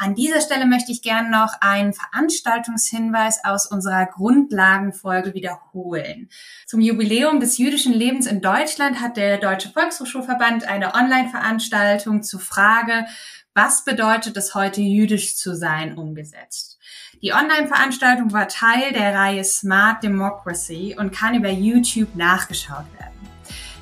An 0.00 0.14
dieser 0.14 0.40
Stelle 0.40 0.64
möchte 0.64 0.92
ich 0.92 1.02
gerne 1.02 1.28
noch 1.28 1.54
einen 1.60 1.92
Veranstaltungshinweis 1.92 3.44
aus 3.44 3.66
unserer 3.66 4.06
Grundlagenfolge 4.06 5.34
wiederholen. 5.34 6.28
Zum 6.66 6.80
Jubiläum 6.80 7.40
des 7.40 7.58
jüdischen 7.58 7.92
Lebens 7.92 8.26
in 8.26 8.40
Deutschland 8.40 9.00
hat 9.00 9.16
der 9.16 9.38
Deutsche 9.38 9.70
Volkshochschulverband 9.70 10.68
eine 10.68 10.94
Online-Veranstaltung 10.94 12.22
zur 12.22 12.38
Frage, 12.38 13.06
was 13.54 13.84
bedeutet 13.84 14.36
es 14.36 14.54
heute 14.54 14.80
jüdisch 14.80 15.36
zu 15.36 15.56
sein 15.56 15.98
umgesetzt. 15.98 16.78
Die 17.20 17.32
Online-Veranstaltung 17.32 18.32
war 18.32 18.46
Teil 18.46 18.92
der 18.92 19.16
Reihe 19.16 19.42
Smart 19.42 20.04
Democracy 20.04 20.94
und 20.96 21.10
kann 21.10 21.34
über 21.34 21.50
YouTube 21.50 22.14
nachgeschaut 22.14 22.86
werden. 23.00 23.18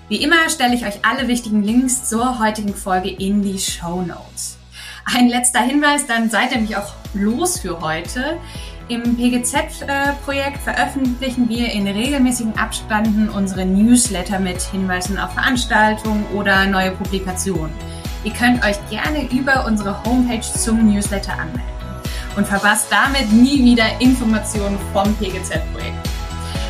Wie 0.08 0.22
immer 0.22 0.48
stelle 0.48 0.74
ich 0.74 0.86
euch 0.86 1.04
alle 1.04 1.28
wichtigen 1.28 1.62
Links 1.62 2.08
zur 2.08 2.38
heutigen 2.38 2.74
Folge 2.74 3.10
in 3.10 3.42
die 3.42 3.58
Show 3.58 4.00
Notes. 4.00 4.56
Ein 5.14 5.28
letzter 5.28 5.60
Hinweis, 5.60 6.06
dann 6.06 6.30
seid 6.30 6.52
ihr 6.52 6.60
mich 6.60 6.76
auch 6.76 6.92
los 7.14 7.60
für 7.60 7.80
heute. 7.80 8.38
Im 8.88 9.16
PGZ-Projekt 9.16 10.58
veröffentlichen 10.58 11.48
wir 11.48 11.70
in 11.70 11.86
regelmäßigen 11.86 12.58
Abständen 12.58 13.28
unsere 13.28 13.64
Newsletter 13.64 14.40
mit 14.40 14.60
Hinweisen 14.60 15.16
auf 15.16 15.32
Veranstaltungen 15.32 16.26
oder 16.34 16.66
neue 16.66 16.90
Publikationen. 16.90 17.72
Ihr 18.24 18.32
könnt 18.32 18.64
euch 18.64 18.76
gerne 18.90 19.30
über 19.30 19.64
unsere 19.64 20.02
Homepage 20.02 20.40
zum 20.40 20.92
Newsletter 20.92 21.34
anmelden 21.34 21.62
und 22.36 22.46
verpasst 22.46 22.88
damit 22.90 23.32
nie 23.32 23.64
wieder 23.64 23.84
Informationen 24.00 24.76
vom 24.92 25.14
PGZ-Projekt. 25.16 26.08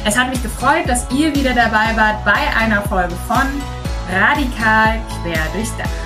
Es 0.04 0.16
hat 0.16 0.28
mich 0.28 0.42
gefreut, 0.42 0.86
dass 0.86 1.06
ihr 1.10 1.34
wieder 1.34 1.54
dabei 1.54 1.96
wart 1.96 2.22
bei 2.26 2.54
einer 2.60 2.82
Folge 2.82 3.14
von 3.26 3.46
Radikal 4.12 5.00
quer 5.22 5.40
durchs 5.54 5.74
Dach. 5.78 6.05